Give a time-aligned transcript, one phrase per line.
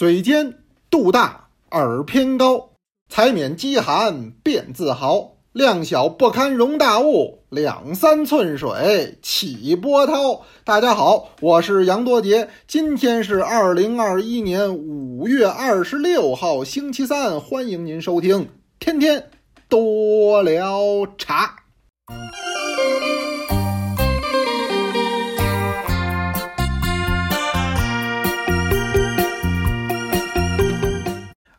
[0.00, 0.54] 嘴尖
[0.88, 2.70] 肚大耳偏高，
[3.10, 5.32] 才免饥寒便自豪。
[5.52, 10.40] 量小不堪容大物，两三寸水起波涛。
[10.64, 18.48] 大家好，我是杨多杰，今天是二零二一年五月二十六号，星期三，欢迎您收听
[18.78, 19.28] 天天
[19.68, 20.80] 多聊
[21.18, 21.56] 茶。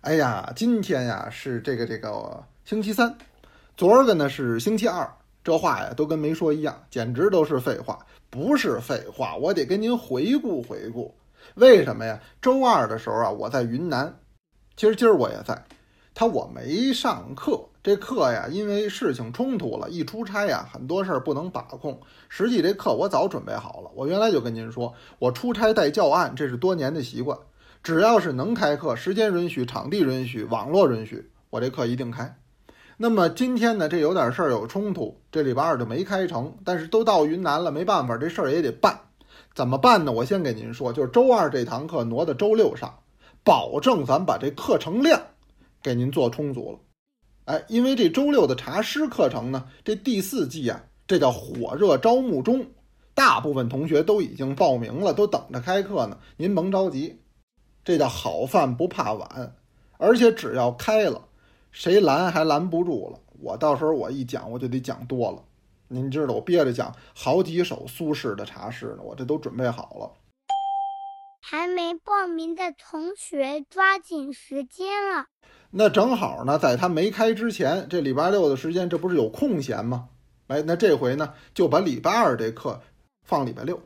[0.02, 3.16] 哎呀，今天呀是这个这个星期三。
[3.78, 5.08] 昨儿个呢是星期二，
[5.44, 8.04] 这话呀都跟没说一样，简直都是废话。
[8.32, 11.14] 不是废话，我得跟您回顾回顾。
[11.54, 12.20] 为什么呀？
[12.42, 14.12] 周二的时候啊，我在云南，
[14.76, 15.64] 其实今儿我也在。
[16.16, 22.02] 他我没上课，这课呀，因为事情冲突了，一出差呀，很多事儿不能把控。
[22.28, 27.38] 实际这课我早准备好了，我原来就跟您说，我出差带教案，这是多年的习惯。
[27.84, 32.38] 只要是能开课，时间允许，场地允许，网络允许，我这课一定开。
[32.97, 36.56] 那么今天呢，这有点事儿有冲突，这礼拜二就没开成。
[36.64, 39.00] 但是都到云南了，没办法，这事儿也得办。
[39.56, 40.11] 怎么办呢？
[40.11, 43.00] 我先给您说，就是周二这堂课挪到周六上，
[43.44, 45.19] 保证咱把这课程量
[45.81, 46.80] 给您做充足了。
[47.45, 52.67] 哎，因为这周六的茶师课程呢，这第四季啊，这叫火热招募中，
[53.16, 56.19] 大部分同学都已经报名了，都等着开课呢。
[56.38, 57.19] 您甭着急，
[57.84, 59.56] 这叫好饭不怕晚，
[59.98, 61.22] 而且只要开了。
[61.72, 63.20] 谁拦还拦不住了？
[63.40, 65.44] 我到时候我一讲，我就得讲多了。
[65.88, 70.12] 您知道我憋着讲好几首苏轼的茶诗呢，我这都准备好了。
[71.42, 75.26] 还没报名的同学抓紧时间了。
[75.72, 80.09] 那正好呢，在他没开之前，这礼拜六的时间，这不是有空闲吗？
[80.48, 82.82] 哎，那这回呢，就把礼拜二这课
[83.24, 83.82] 放礼拜六，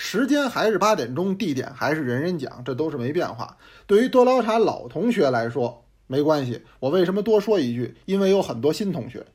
[0.00, 3.56] 时间还是八点钟，地点还是人人讲，这都是没变化。
[3.84, 5.84] 对于多聊茶老同学来说。
[6.06, 7.94] 没关系，我为什么多说一句？
[8.06, 9.26] 因为有很多新同学，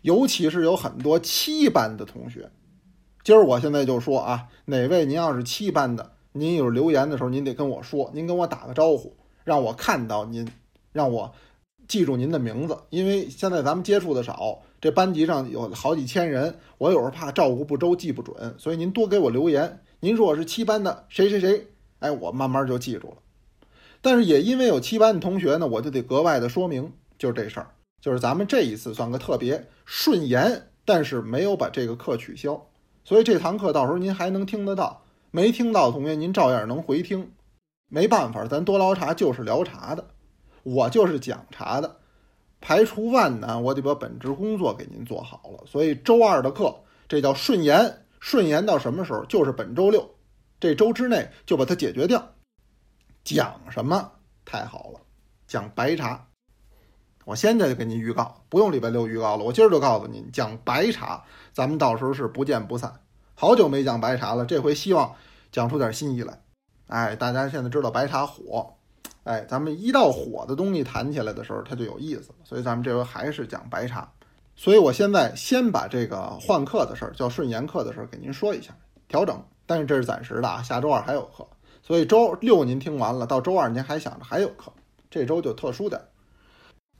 [0.00, 2.50] 尤其是有很多七班的同学。
[3.22, 10.48] 今儿我现在就说啊，哪位您要是七班的，您有留言的时候，您得跟我说，您跟我打个招呼，让我看到您，
[10.92, 11.34] 让我
[11.86, 12.78] 记住您的名字。
[12.88, 19.80] 因为现在咱们接触的少，这班级上有好几千人，我有时候怕照顾不周，记不准，所以您多给我留言。
[20.04, 21.68] 您说我是七班的谁谁谁，
[22.00, 23.18] 哎，我慢慢就记住了。
[24.00, 27.68] 但是也因为有七班的同学呢，我就得格外的说明，就是这事儿，
[28.00, 32.66] 就是咱们这一次算个特别顺延，但是没有把这个课取消，
[33.04, 37.30] 所以这堂课到时候您还能听得到，没听到的同学您照样能回听。
[37.88, 40.04] 没办法，咱多聊茶就是聊茶的，
[40.64, 41.98] 我就是讲茶的，
[42.60, 45.64] 排除万难，我得把本职工作给您做好了。
[45.64, 46.74] 所以周二的课，
[47.06, 49.24] 这叫顺延，顺延到什么时候？
[49.24, 50.08] 就是本周六，
[50.60, 52.24] 这周之内就把它解决掉。
[53.24, 54.12] 讲什么
[54.44, 55.00] 太好了，
[55.48, 56.28] 讲白茶。
[57.24, 63.00] 我现在就给您预告，不用礼拜六预告了，我今儿就告诉您，讲白茶，咱们到时候是不见不散。
[63.34, 65.16] 好久没讲白茶了，这回希望
[65.50, 66.40] 讲出点新意来。
[66.86, 68.72] 哎，大家现在知道白茶火，
[69.24, 72.36] 哎，咱们一到火的东西谈起来的时候，它就有意思了。
[72.44, 74.12] 所以咱们这回还是讲白茶。
[74.54, 78.76] 所以我现在先把这个换课的事儿，叫顺延课的事儿给您说一下，
[79.08, 79.42] 调整。
[79.64, 81.46] 但是这是暂时的啊，下周二还有课。
[81.82, 84.72] 所以周六您听完了，到周二您还想着还有课，
[85.10, 86.00] 这周就特殊点。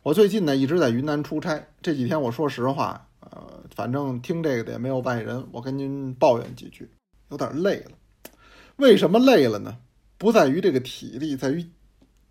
[0.03, 6.91] 我最近呢一直在云南出差，这几天我说实话，呃，反正听这个的也没有外人，我跟您抱怨几句，
[7.29, 7.93] 有点累了。
[8.77, 9.77] 为什么累了呢？
[10.19, 11.69] 不在于这个体力，在于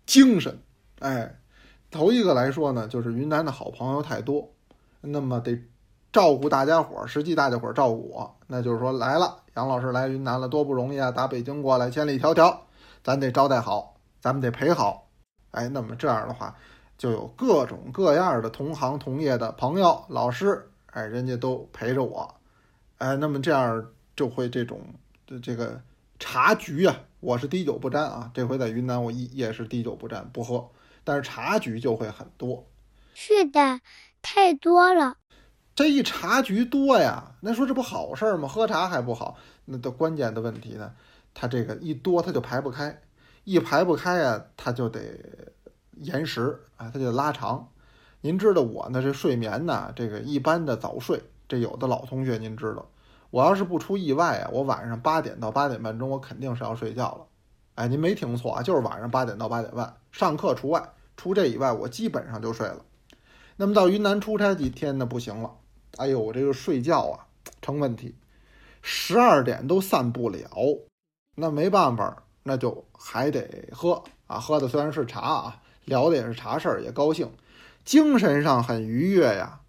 [0.04, 0.58] 精神。
[0.98, 1.38] 哎，
[1.90, 4.52] 头一个来说呢，就是云南的好朋友太多，
[5.02, 5.62] 那么得
[6.10, 9.42] 照顾大家伙儿，实际大家伙儿照顾我，那就是说来了。
[9.54, 11.10] 杨老师来云南了，多不容易啊！
[11.10, 12.56] 打北京过来，千里迢迢，
[13.04, 15.10] 咱得招待好，咱们得陪好。
[15.50, 16.56] 哎，那么这样的话，
[16.96, 22.34] 就有各种各样的同行同业的朋友、老师，哎，人家都陪着我。
[22.96, 23.86] 哎，那么这样
[24.16, 24.80] 就会这种
[25.26, 25.82] 的这个
[26.18, 28.30] 茶局啊，我是滴酒不沾啊。
[28.32, 30.70] 这回在云南，我一也是滴酒不沾，不喝，
[31.04, 32.66] 但是茶局就会很多。
[33.12, 33.80] 是的，
[34.22, 35.16] 太多了。
[35.74, 38.46] 这一茶局多呀，那说这不好事儿吗？
[38.46, 40.92] 喝茶还不好，那的关键的问题呢？
[41.34, 43.00] 它这个一多，它就排不开，
[43.44, 45.00] 一排不开啊，它就得
[45.92, 47.68] 延时啊，它就拉长。
[48.20, 52.86] 您知道我呢，这睡眠呢，这个一般的早睡，这有的老同学您知道，
[53.30, 57.26] 我要是不出意外啊，我晚上八点到八点半钟，我肯定是要睡觉了。
[57.76, 62.84] 哎，您没听错啊，就是晚上八点到八点半，上课除外，除这以外，我基本上就睡了。
[63.56, 65.50] 那么到云南出差几天呢，不行了。
[65.98, 67.26] 哎呦，我这个睡觉啊
[67.60, 68.14] 成问题，
[68.80, 70.48] 十二点都散不了，
[71.36, 77.30] 那没办法，那就还得喝啊，喝的虽然是茶啊，聊的也是茶事儿，也高兴，
[77.84, 79.60] 精神上很愉悦呀。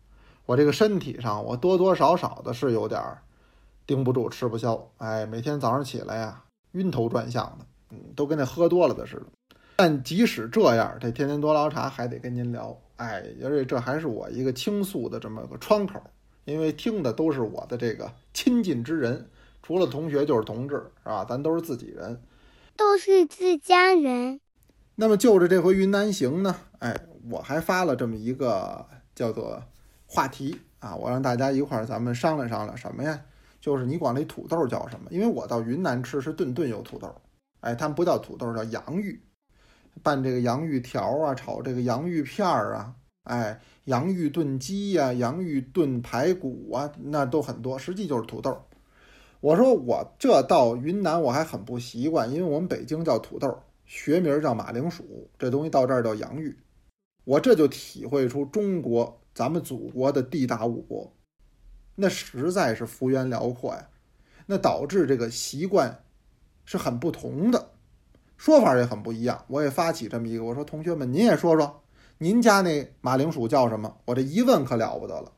[0.45, 3.21] 我这个身体上，我多多少少的是有点儿
[3.85, 4.89] 顶不住，吃不消。
[4.97, 9.25] 哎，每天早上起来呀，晕头转向的，嗯，都跟那喝多了的似的。
[9.75, 12.77] 但即使这样，这天天多聊茶还得跟您聊。
[13.03, 16.01] 哎，而且这还是我一个倾诉的这么个窗口，
[16.45, 19.29] 因为听的都是我的这个亲近之人，
[19.61, 21.25] 除了同学就是同志，是吧？
[21.27, 22.21] 咱都是自己人，
[22.77, 24.39] 都是自家人。
[24.95, 26.95] 那么就着这回云南行呢，哎，
[27.29, 29.61] 我还发了这么一个叫做
[30.05, 33.19] 话题啊，我让大家一块儿咱们商量商量什么呀？
[33.59, 35.07] 就是你管那土豆叫什么？
[35.09, 37.13] 因为我到云南吃是顿顿有土豆，
[37.59, 39.21] 哎，他们不叫土豆，叫洋芋。
[40.03, 48.61] 拌这个洋芋条啊，炒这个洋芋片儿啊，哎，洋芋炖鸡呀，洋芋炖排骨啊，那都很多，实际就是土豆。
[49.39, 56.57] 我说我这到云南我还很不习惯，因为我们北京叫土豆，学名叫马铃薯，这东西到这儿叫洋芋。
[57.25, 61.13] 我这就体会出中国咱们祖国的地大物博，
[61.95, 63.89] 那实在是幅员辽阔呀，
[64.45, 66.03] 那导致这个习惯
[66.65, 67.69] 是很不同的。
[68.43, 71.81] 说法也很不一样，我也发起这么一个，我说同学们，您也说说，
[72.17, 73.95] 您家那马铃薯叫什么？
[74.03, 75.31] 我这一问可了不得了，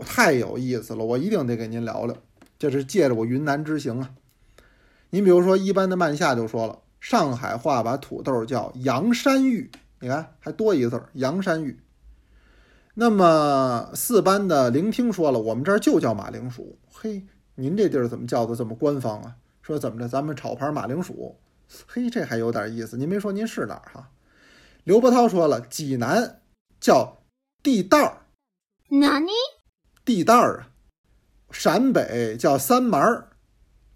[0.00, 2.16] 太有意思了，我一定得给您聊聊。
[2.58, 4.10] 这是借着我云南之行啊。
[5.10, 9.70] 您比如说，一般的慢下就说了，上海话把土豆叫洋山芋，
[10.00, 11.78] 你看还多一个字儿，洋山芋。
[12.94, 16.76] 那么四班的聆听说了，我们这儿就叫马铃薯。
[16.92, 17.24] 嘿，
[17.54, 19.36] 您这地儿怎么叫的这么官方啊？
[19.62, 21.36] 说怎么着，咱们炒盘马铃薯。
[21.86, 22.96] 嘿，这还有点意思。
[22.96, 24.10] 您没说您是哪儿哈？
[24.84, 26.40] 刘伯涛说了，济南
[26.80, 27.22] 叫
[27.62, 28.22] 地道儿，
[28.88, 29.30] 哪里？
[30.04, 30.70] 地道儿啊。
[31.50, 33.28] 陕北叫三蛮儿，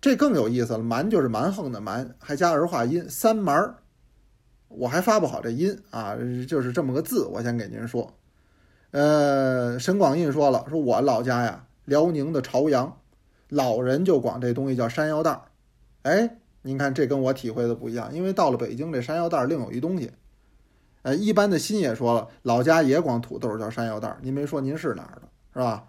[0.00, 0.80] 这更有意思了。
[0.80, 3.78] 蛮就是蛮横的蛮，还加儿化音，三蛮儿。
[4.68, 6.16] 我还发不好这音啊，
[6.46, 7.24] 就是这么个字。
[7.24, 8.18] 我先给您说，
[8.90, 13.00] 呃，沈广印说了，说我老家呀，辽宁的朝阳，
[13.48, 15.42] 老人就管这东西叫山药蛋儿。
[16.02, 16.38] 哎。
[16.62, 20.12] 您看，这跟我体会的不一样，因为到了北京，这山药蛋儿另有一东西。
[21.02, 25.22] 呃，一般的新也说了，老家也管土豆叫山药蛋儿，您没说您是哪儿的，
[25.52, 25.88] 是吧？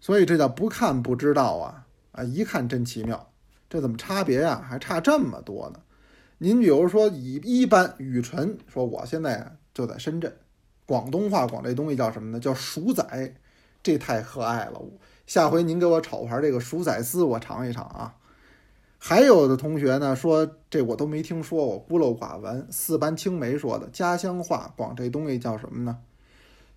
[0.00, 3.30] 所以这叫不看不知道啊，啊，一看真奇妙，
[3.68, 4.60] 这怎么差别呀？
[4.68, 5.80] 还差这么多呢？
[6.38, 10.34] 您比如说，以一般雨辰说，我现在就在深圳，
[10.86, 12.40] 广东话管这东西叫什么呢？
[12.40, 13.34] 叫薯仔，
[13.82, 14.82] 这太可爱了。
[15.26, 18.16] 下回您给我炒盘这个薯仔丝，我尝一尝啊。
[19.02, 22.66] 还有的同学呢说，这我都没听说过，孤陋寡闻。
[22.70, 25.98] 四班青梅说的家乡话，管这东西叫什么呢？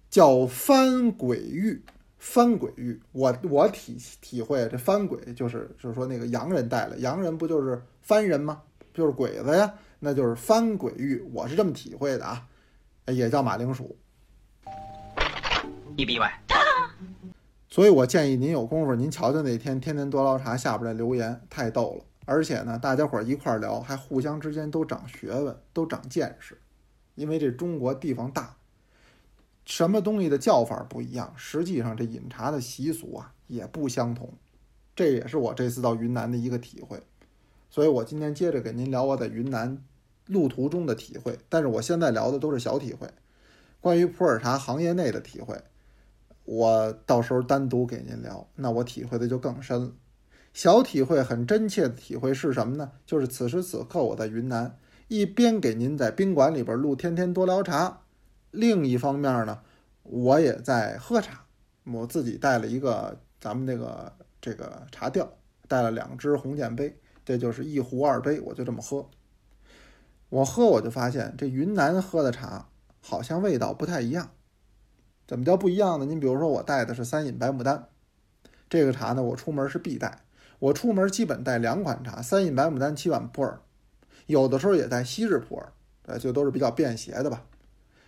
[0.10, 1.84] 叫番鬼玉。
[2.18, 8.62] 番鬼玉，我我体体会，这番鬼就是就是说那个洋人带来，洋人不就是番人吗？
[8.94, 11.22] 就是鬼子呀，那就是番鬼玉。
[11.34, 12.48] 我是这么体会的啊，
[13.08, 13.94] 也叫马铃薯。
[15.98, 16.42] 一比一百。
[17.68, 22.06] 所以我建议您有功夫，您瞧瞧那天天天多捞茶下边的留言，太逗了。
[22.26, 26.58] 而且呢，大家伙儿一块儿聊，还互相之间都长学问，都长见识。
[27.16, 28.56] 因为这中国地方大，
[29.66, 34.34] 什么东西的叫法不一样，实际上这饮茶的习俗啊也不相同。
[34.96, 37.02] 这也是我这次到云南的一个体会。
[37.70, 39.84] 所以我今天接着给您聊我在云南
[40.28, 41.38] 路途中的体会。
[41.50, 43.08] 但是我现在聊的都是小体会，
[43.82, 45.60] 关于普洱茶行业内的体会，
[46.46, 49.92] 我到时候单独给您聊，那我体会的就更深了。
[50.54, 52.92] 小体会很真切的体会是什么呢？
[53.08, 57.90] 就是此时此刻我在云南，一边给您在宾馆里边录《天天多聊茶》，
[58.52, 59.62] 另一方面呢，
[60.04, 61.46] 我也在喝茶。
[61.86, 65.28] 我自己带了一个咱们那个这个茶吊，
[65.68, 69.10] 带了两只红剑杯，这就是一壶二杯，我就这么喝。
[70.30, 72.70] 我喝我就发现这云南喝的茶
[73.02, 74.30] 好像味道不太一样。
[75.28, 76.06] 怎么叫不一样呢？
[76.06, 77.88] 您比如说我带的是三饮白牡丹，
[78.70, 80.20] 这个茶呢，我出门是必带。
[80.64, 83.58] 我出门基本带两款茶，三饮白牡丹，七碗普洱，
[84.28, 85.66] 有的时候也带西日普洱，
[86.04, 87.44] 呃，就都是比较便携的吧。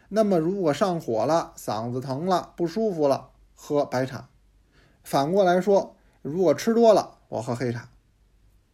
[0.08, 4.30] 那么如果上火了、嗓子疼了、不舒服了，喝白茶；
[5.04, 7.90] 反过来说，如果吃多了，我喝黑茶。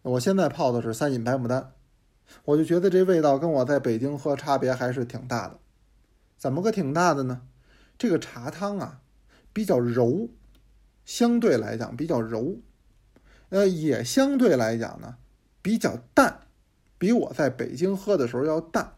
[0.04, 1.72] 我现在泡的是三饮白牡丹，
[2.46, 5.58] 我就觉得这味道跟我在北京喝差别还是挺大的。
[6.38, 7.42] 怎么个挺大的呢？
[7.98, 9.02] 这个茶汤啊，
[9.52, 10.30] 比较柔，
[11.04, 12.58] 相对来讲比较柔。
[13.52, 15.16] 呃，也相对来讲呢，
[15.62, 16.40] 比较淡，
[16.98, 18.96] 比我在北京喝的时候要淡。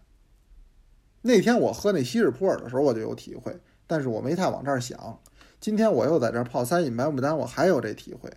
[1.23, 5.19] 那天我喝那西日普洱的时候，我就有体会，但是我没太往这儿想。
[5.59, 8.31] 今天我又在这儿泡三饮白牡丹，我还有这体会。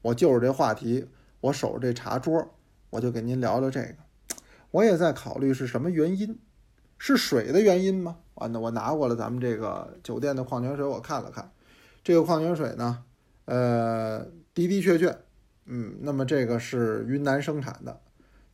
[0.00, 1.08] 我就是这话题，
[1.40, 2.54] 我守着这茶桌，
[2.90, 3.94] 我就给您聊聊这个。
[4.70, 6.38] 我也在考虑是什么原因，
[6.96, 8.18] 是水的原因吗？
[8.36, 11.52] 啊，那我拿过了咱们这个酒店的矿泉水，我看了看，
[12.02, 13.04] 这个矿泉水呢，
[13.44, 14.20] 呃，
[14.54, 15.18] 的的确确，
[15.66, 18.00] 嗯，那么这个是云南生产的，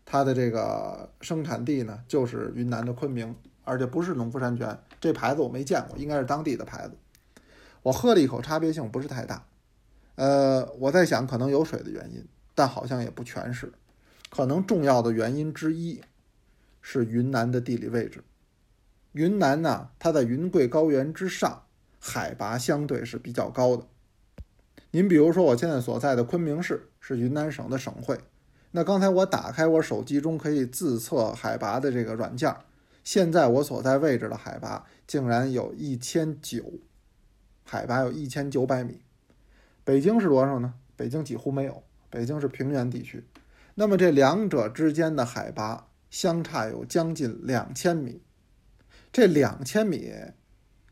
[0.05, 3.35] 它的这个生产地呢就是云南的昆明，
[3.65, 6.95] 而且不是农夫山泉，这牌子我没见过，应该是当地的牌子。
[7.83, 9.45] 我喝了一口，差别性不是太大。
[10.17, 13.73] 呃，我在想，可能有水的原因，但好像也不全是。
[14.31, 16.03] 可能重要的原因之一
[16.83, 18.23] 是云南的地理位置。
[19.13, 21.63] 云南呢，它在云贵高原之上，
[21.99, 23.87] 海拔相对是比较高的。
[24.91, 28.19] 您比如说，我现在所在的昆明市是云南省的省会。
[28.71, 32.55] 那刚才我打开我手机中可以自测海拔的这个软件，
[33.05, 36.65] 现在我所在位置的海拔竟然有一千九，
[37.65, 39.03] 海拔有一千九百米。
[39.85, 40.75] 北京是多少呢？
[40.97, 43.25] 北京几乎没有，北京是平原地区。
[43.75, 48.21] 那么这两者之间的海拔相差有将近两千米，
[49.13, 50.13] 这两千米，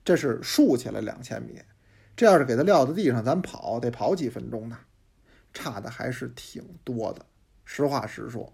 [0.05, 1.61] 这是竖起来两千米，
[2.17, 4.79] 这要是给它撂在地上，咱跑得跑几分钟呢？
[5.53, 7.25] 差的还是挺多的，
[7.65, 8.53] 实话实说。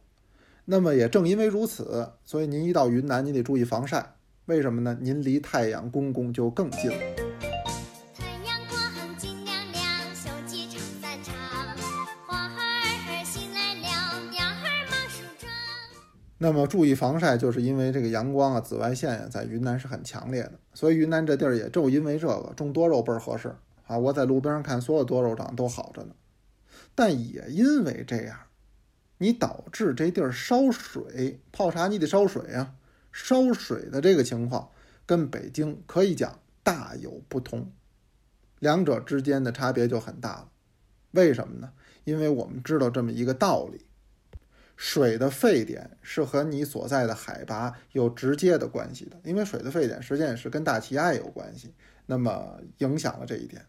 [0.65, 4.15] 那么也正因为如此，所以您一到云南，您得注意防晒。
[4.47, 4.97] 为什么呢？
[5.01, 7.32] 您离太阳公公就更近了。
[16.43, 23.55] 那么注意防晒，就是因为这个阳光啊，紫外线呀，在云南是很强烈的，所以云南这地儿也就因为这个种多肉倍儿合适
[23.87, 23.97] 啊。
[23.97, 26.17] 我在路边上看，所有多肉长都好着呢。
[26.97, 28.37] 但也因为这样，
[29.19, 32.75] 你导致这地儿烧水泡茶，你得烧水啊，
[33.13, 34.69] 烧水的这个情况
[35.07, 37.71] 跟北京可以讲大有不同，
[38.59, 40.49] 两者之间的差别就很大了。
[41.13, 41.71] 为什么呢？
[42.03, 43.87] 因为我们知道这么一个道理。
[44.85, 51.73] 水的沸点是和你所在的海拔有直接的关系的，因为水的沸点实际上也是跟大气压有关系，
[52.05, 53.65] 那么影响了这一点。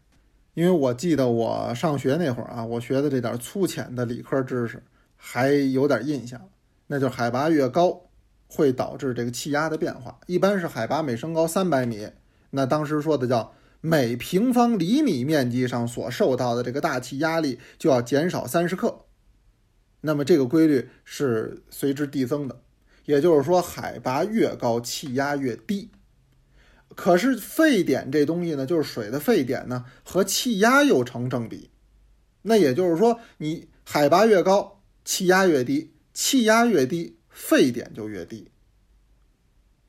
[0.54, 4.82] 因为我记得我上学那会儿啊，我学的这点粗浅的理科知识
[5.14, 6.50] 还有点印象，
[6.88, 8.10] 那就是海拔越高
[8.48, 12.08] 会导致这个气压的变化，一般是海拔每升高三百米，
[12.50, 19.03] 那当时说的叫每平方厘米面积上所受到的这个大气压力就要减少三十克。
[20.06, 22.60] 那么这个规律是随之递增的，
[23.06, 25.90] 也就是说，海拔越高，气压越低。
[26.94, 31.70] 可是沸点这东西呢，就是水的沸点呢和气压又成正比。
[32.42, 38.50] 那也就是说，你海拔越高，气压越低，气压越低，沸点就越低。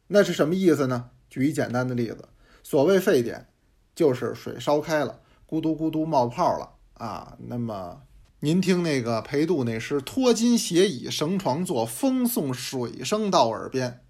[0.08, 1.10] 那是什么意思呢？
[1.30, 2.30] 举一简单的例子，
[2.64, 3.50] 所谓沸点，
[3.94, 7.38] 就是水烧开了，咕嘟咕嘟冒泡了啊。
[7.38, 8.02] 那么
[8.46, 14.02] 您听那个裴度那诗：“脱金携倚绳床坐，风送水声到耳边。”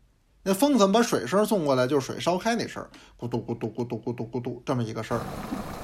[0.44, 1.88] 那风怎么把水声送过来？
[1.88, 2.86] 就是水烧开那声，
[3.18, 5.24] 咕嘟咕嘟咕嘟咕嘟咕嘟，这么一个声儿。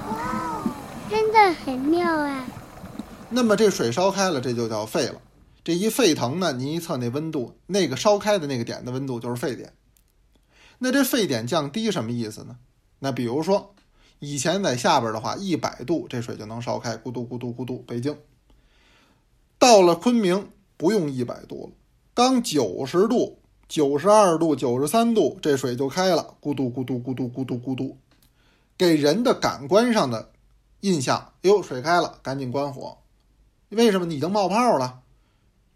[0.05, 0.69] 哇，
[1.09, 2.45] 真的很妙啊！
[3.29, 5.21] 那么这水烧开了，这就叫沸了。
[5.63, 9.71] 这一沸腾呢，您一测那温度，那个烧开的那个点的温度就是沸点。
[10.79, 12.57] 那这沸点降低什么意思呢？
[12.99, 13.73] 那比如说
[14.19, 17.77] 以前在下边的话，一百度这水就能烧开，咕嘟咕嘟咕嘟。
[17.87, 18.13] 北京。
[19.61, 21.73] 到了昆明不用一百度了，
[22.15, 23.37] 刚九十度、
[23.67, 27.95] 九十二度、九十三度，这水就开了，咕嘟咕嘟咕嘟咕嘟咕嘟，
[28.75, 30.31] 给人的感官上的
[30.79, 32.97] 印象，哟，水开了，赶紧关火。
[33.69, 34.11] 为什么？
[34.11, 35.01] 已经冒泡了，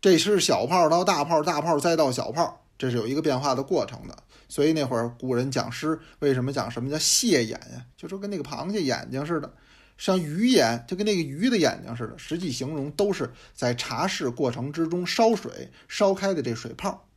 [0.02, 4.18] 这是小泡到大泡，大泡再到小泡，这是有一个变化的过程的。
[4.50, 7.86] 所以那会儿古人讲诗，为什么讲什么叫蟹眼呀？
[7.96, 9.54] 就说跟那个螃蟹眼睛似的。
[9.98, 17.08] 像鱼眼，就跟那个鱼的眼睛似的，实际形容都是在茶室过程之中烧水烧开的这水泡。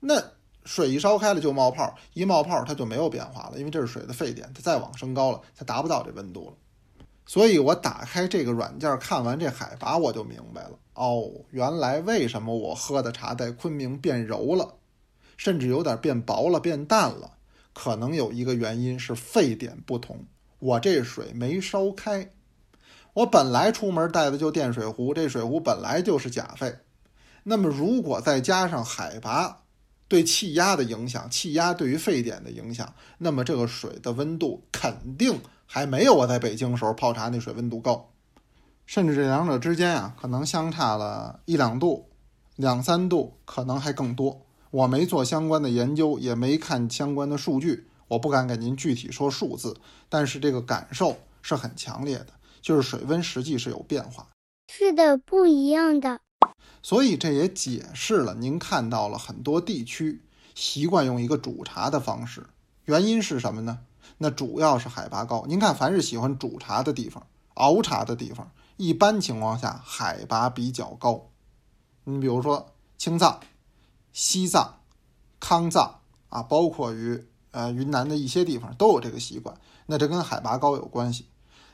[0.00, 0.22] 那
[0.64, 6.56] 水一烧开了就冒泡，一冒泡它就没有变化了，因为这是水的沸点，它再往升高了，它达不到这温度了。
[7.26, 14.74] 所以我打开这个软件看完这海拔，我就明白了，哦，原来为什么我喝的茶在昆明变柔了，
[15.36, 17.34] 甚至有点变薄了、变淡了，
[17.72, 20.26] 可能有一个原因是沸点不同。
[20.60, 22.30] 我这水没烧开，
[23.14, 26.78] 我本来出门带的就电水壶，这水壶本来就是假沸。
[27.42, 29.62] 那么如果再加上海拔
[30.06, 38.10] 对气压的影响，气压对于沸点的影响，那么这个水的温度肯定还没有我在北京时候泡茶那水温度高，
[38.84, 42.10] 甚至这两者之间啊，可能相差了一两度、
[42.56, 44.44] 两三度，可能还更多。
[44.70, 47.86] 我没做相关的研究，也没看相关的数据。
[48.10, 49.76] 我不敢给您具体说数字，
[50.08, 52.26] 但是这个感受是很强烈的，
[52.60, 54.26] 就是水温实际是有变化，
[54.68, 56.20] 是的，不一样的。
[56.82, 60.22] 所以这也解释了您看到了很多地区
[60.56, 62.46] 习惯用一个煮茶的方式，
[62.86, 63.78] 原因是什么呢？
[64.18, 65.44] 那主要是海拔高。
[65.46, 67.24] 您看，凡是喜欢煮茶的地方、
[67.54, 71.28] 熬茶的地方，一般情况下海拔比较高。
[72.04, 73.38] 你比如说青藏、
[74.12, 74.80] 西藏、
[75.38, 79.56] 康藏啊，包括于呃云南的一些地方都有这个习惯。
[79.86, 81.26] 那这跟海拔高有关系。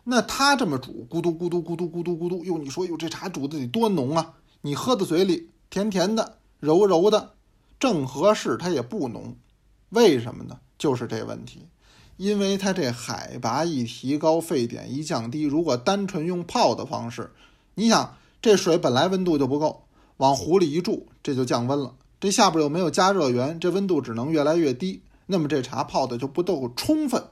[0.04, 4.34] 那他这么煮，咕嘟咕嘟咕嘟咕嘟咕嘟，哟，你说哟，这茶煮的得多浓啊！
[4.60, 7.32] 你喝到嘴里甜甜的、柔柔的，
[7.80, 9.36] 正合适，它也不浓。
[9.88, 10.60] 为什么呢？
[10.78, 11.66] 就是这问题，
[12.16, 17.32] 因为它这海拔一提高，沸点一降低，如果单纯用泡的方式，
[17.74, 19.84] 你想这水本来温度就不够，
[20.18, 21.94] 往壶里一注，这就降温了。
[22.20, 27.22] 这下边又没有加热源，这温度只能越来越低，那么这茶泡的就不够充分。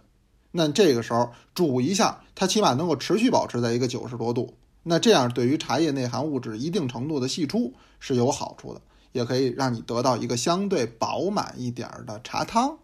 [0.53, 4.55] 那这个时候煮一下，它起码能够持续保持在一个九十多度。
[4.85, 8.81] 那这样对于茶叶内含物质一定程度的析出是有好处的，
[9.13, 12.79] 也可以让你得到一个相对饱满一点的茶汤。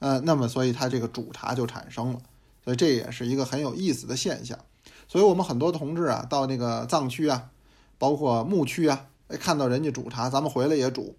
[0.00, 2.20] 呃，那么所以它这个煮茶就产生了，
[2.64, 4.58] 所以这也是一个很有意思的现象。
[5.06, 7.50] 所以我们很多同志啊，到那个藏区啊，
[7.96, 11.14] 包括牧区啊，哎，看到人家煮茶，咱们回来也煮。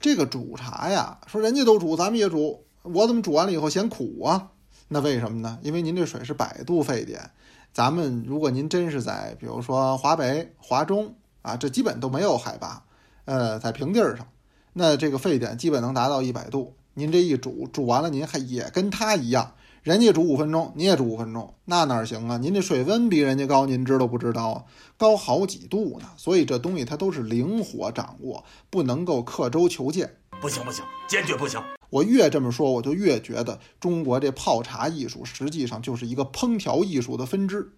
[0.00, 4.48] 这个煮茶呀，说人家都煮，咱们也煮，我怎么煮完了以后嫌苦啊？
[4.88, 5.58] 那为什么呢？
[5.62, 7.30] 因为您这水是百度沸点，
[7.72, 12.82] 咱们如果您真是在比如说华北、华中啊，这基本都没有海拔，
[13.26, 14.26] 呃，在平地上，
[14.72, 16.74] 那这个沸点基本能达到一百度。
[16.94, 22.36] 您这一煮，煮完了您还也跟它一样，人家煮五分钟，你也煮五分钟，那哪行啊？
[22.36, 24.64] 您这水温比人家高，您知道不知道啊？
[24.98, 26.10] 高好几度呢。
[26.18, 30.16] 所以这东西它都是灵活掌握，不能够刻舟求剑。
[30.38, 31.58] 不行不行，坚决不行。
[31.88, 37.72] 我越这么说，我就越觉得中国这泡茶艺术实际上就是一个烹调艺术的分支，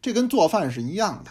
[0.00, 1.30] 这跟做饭是一样的。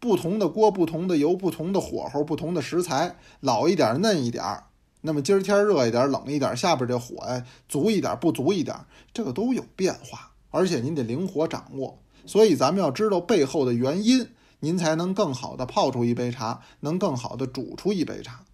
[0.00, 4.64] 不同的锅、不同的油、不同的火候、不同的食材，老一点、嫩一点儿，
[5.08, 8.76] 那么今儿天热一点、冷一点，下边这火呀足一点、不足一点，
[9.14, 11.98] 这个都有变化，而且您得灵活掌握。
[12.26, 14.28] 所以咱们要知道背后的原因，
[14.60, 18.44] 您才能更好的泡出一杯茶，能更好的煮出一杯茶。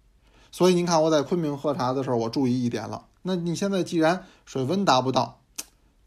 [0.49, 3.07] 所以您看，我在昆明喝茶的时候，我注意一点了。
[3.23, 5.41] 那你现在既然水温达不到，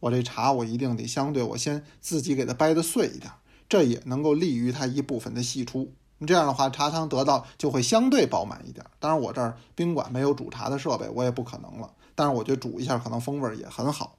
[0.00, 3.30] 我这茶我一定得相对我先自己给它掰的碎一点，
[3.68, 5.92] 这也能够利于它一部分的析出。
[6.26, 8.84] 这样的话，茶汤得到就会相对饱满一点。
[8.98, 11.90] 当然，我这儿宾馆没有煮茶的设备，我也不可能了。
[12.14, 14.16] 但是我觉得煮一下可能风味也很好。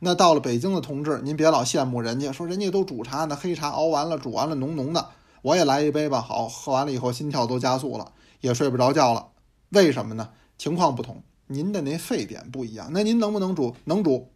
[0.00, 5.10] 那到了北京的同志，您别老羡慕人家，说人家都煮茶呢，黑茶熬完了、煮完了浓浓的，
[5.42, 6.20] 我也来一杯吧。
[6.20, 9.28] 好，喝完了以后心跳都加速了，也睡不着觉了。
[9.68, 10.30] 为什么呢？
[10.56, 12.88] 情况不同，您的那沸点不一样。
[12.92, 13.76] 那您能不能煮？
[13.84, 14.30] 能煮，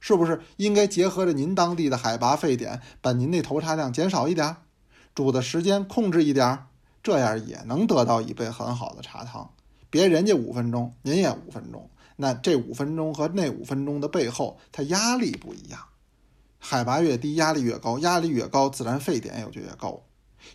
[0.00, 4.56] 是不是应该结合着您当地的海拔沸点，把您那投茶量减少一点，
[5.16, 6.66] 煮的时间控制一点，
[7.02, 9.50] 这样也能得到一杯很好的茶汤。
[9.88, 15.80] 别人家五分钟，您也五分钟，那这五分钟和那五分钟的背后，它压力不一样。
[16.58, 19.98] 海拔越低，压力越高，压力越高，自然沸点也就越高。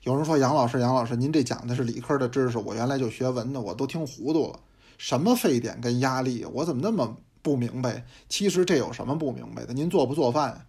[0.03, 4.59] 有人说杨老师，杨老师，您这讲的是理科的知识，我原来就学文的，我都听糊涂了。
[4.99, 8.05] 什么沸点跟压力，我怎么那么不明白？
[8.29, 9.73] 其实这有什么不明白的？
[9.73, 10.67] 您做不做饭？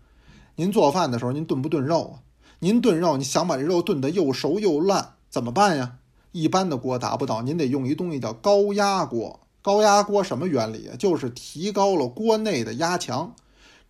[0.54, 2.31] 您做饭的时候，您炖不炖肉啊？
[2.64, 5.96] 您炖肉，你想把这肉炖得又熟又烂，怎么办呀？
[6.30, 9.40] 一般的锅达不到，您得用一东西叫高压锅。
[9.62, 10.88] 高压锅什么原理？
[10.96, 13.34] 就是提高了锅内的压强，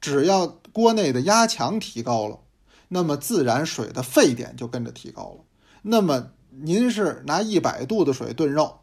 [0.00, 2.38] 只要锅内的压强提高了。
[2.88, 5.44] 那么自然水的沸点就跟着提高了。
[5.82, 8.78] 那么您是拿一百度的水炖肉，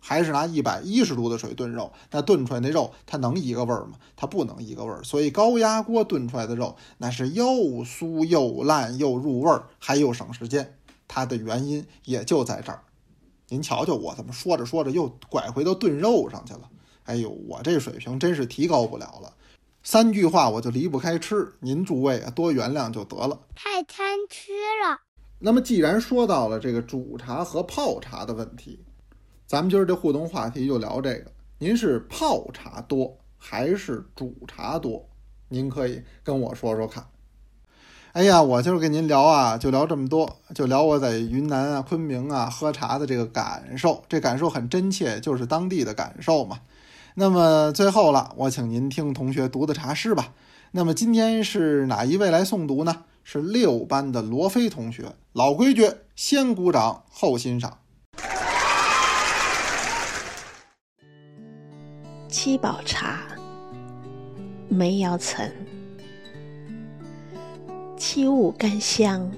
[0.00, 1.92] 还是拿一百一十度的水炖肉？
[2.10, 3.92] 那炖出来那肉它能一个味儿吗？
[4.16, 5.04] 它不能一个味儿。
[5.04, 7.44] 所以高压锅炖出来的肉那是又
[7.84, 10.76] 酥又烂又入味儿，还又省时间。
[11.06, 12.82] 它的原因也就在这儿。
[13.48, 16.70] 您瞧瞧我怎么说着说着又拐回到炖肉上去了。
[17.04, 19.34] 哎呦，我这水平真是提高不了了。
[19.82, 23.40] 三句话我就离不开吃，您诸位啊多原谅就得了。
[23.54, 25.00] 太贪吃了。
[25.38, 28.78] 那么既然说到了这个煮茶和泡茶的问题，
[29.50, 31.32] 咱们今儿这互动话题就聊这个。
[31.58, 35.04] 您是泡茶多还是煮茶多？
[35.48, 37.04] 您可以跟我说说看。
[38.12, 44.04] 哎呀，我今儿跟您聊啊，就聊这么多，就聊我在云南啊、昆明啊喝茶的这个感受。
[44.08, 46.60] 这感受很真切，就是当地的感受嘛。
[47.14, 50.32] 那么最后了，我请您听同学读的茶诗吧。
[50.70, 53.02] 那么今天是哪一位来诵读呢？
[53.24, 55.06] 是六班的罗飞同学。
[55.32, 57.78] 老规矩，先鼓掌后欣赏。
[62.30, 63.22] 七宝茶，
[64.68, 65.52] 梅尧岑。
[67.96, 69.28] 七物甘香，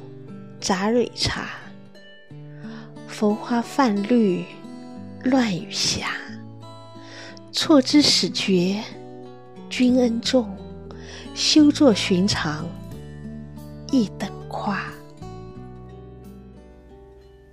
[0.61, 1.49] 杂蕊茶。
[3.09, 4.45] 风花泛绿，
[5.25, 6.09] 乱雨霞。
[7.51, 8.83] 错之始觉，
[9.71, 10.55] 君恩重，
[11.35, 12.67] 休作寻常，
[13.91, 14.85] 一等夸。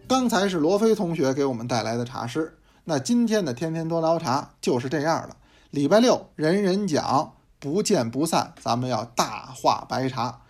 [0.06, 2.54] 刚才是罗非同学给我们带来的茶诗，
[2.90, 5.38] 那今天的天天多聊茶就是这样了。
[5.70, 10.42] 礼拜六人人讲，不见不散，咱们要大话白茶，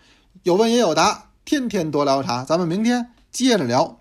[0.44, 4.00] 有问也有答，天天多聊茶，咱们明天接着聊。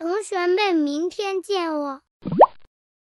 [0.00, 2.00] 同学们，明天见哦。